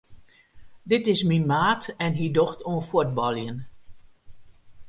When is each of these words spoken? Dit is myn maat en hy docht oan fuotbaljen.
Dit 0.91 1.03
is 1.13 1.21
myn 1.29 1.45
maat 1.51 1.83
en 2.05 2.13
hy 2.17 2.27
docht 2.37 2.59
oan 2.69 2.83
fuotbaljen. 2.89 3.57